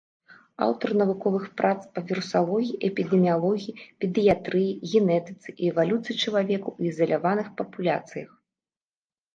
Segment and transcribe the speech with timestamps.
[0.67, 8.29] Аўтар навуковых прац па вірусалогіі, эпідэміялогіі, педыятрыі, генетыцы і эвалюцыі чалавека ў ізаляваных папуляцыях.